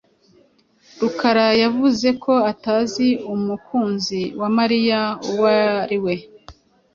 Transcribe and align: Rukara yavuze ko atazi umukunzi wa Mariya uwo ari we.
Rukara 0.99 1.47
yavuze 1.63 2.07
ko 2.23 2.33
atazi 2.51 3.07
umukunzi 3.33 4.21
wa 4.39 4.49
Mariya 4.57 4.99
uwo 5.29 5.45
ari 5.83 5.97
we. 6.03 6.15